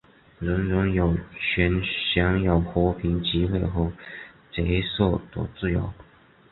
[0.39, 1.79] 人人有权
[2.11, 3.93] 享有和平集会和
[4.51, 5.93] 结社的自由。